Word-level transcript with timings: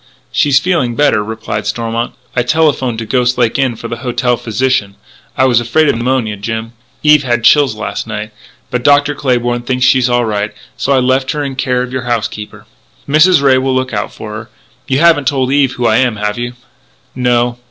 "She's 0.31 0.57
feeling 0.57 0.95
better," 0.95 1.23
replied 1.23 1.67
Stormont. 1.67 2.15
"I 2.35 2.41
telephoned 2.41 2.97
to 2.97 3.05
Ghost 3.05 3.37
Lake 3.37 3.59
Inn 3.59 3.75
for 3.75 3.87
the 3.87 3.97
hotel 3.97 4.35
physician.... 4.35 4.95
I 5.37 5.45
was 5.45 5.59
afraid 5.59 5.89
of 5.89 5.95
pneumonia, 5.95 6.37
Jim. 6.37 6.73
Eve 7.03 7.21
had 7.21 7.43
chills 7.43 7.75
last 7.75 8.07
night.... 8.07 8.31
But 8.71 8.81
Dr. 8.83 9.13
Claybourn 9.13 9.61
thinks 9.67 9.85
she's 9.85 10.09
all 10.09 10.25
right.... 10.25 10.55
So 10.75 10.91
I 10.91 10.97
left 10.99 11.33
her 11.33 11.43
in 11.43 11.55
care 11.55 11.83
of 11.83 11.93
your 11.93 12.01
housekeeper." 12.09 12.65
"Mrs. 13.07 13.43
Ray 13.43 13.59
will 13.59 13.75
look 13.75 13.93
out 13.93 14.11
for 14.11 14.31
her.... 14.33 14.49
You 14.87 14.97
haven't 14.97 15.27
told 15.27 15.51
Eve 15.53 15.73
who 15.73 15.85
I 15.85 15.97
am, 15.97 16.15
have 16.15 16.39
you?" 16.39 16.53
"No." 17.13 17.59